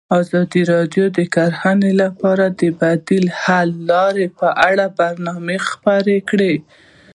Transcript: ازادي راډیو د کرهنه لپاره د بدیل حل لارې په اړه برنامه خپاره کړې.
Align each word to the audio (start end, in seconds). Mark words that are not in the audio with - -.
ازادي 0.19 0.61
راډیو 0.73 1.05
د 1.17 1.19
کرهنه 1.33 1.89
لپاره 2.01 2.45
د 2.59 2.61
بدیل 2.79 3.25
حل 3.41 3.69
لارې 3.91 4.25
په 4.39 4.47
اړه 4.69 4.85
برنامه 4.99 5.55
خپاره 5.69 6.13
کړې. 6.29 6.53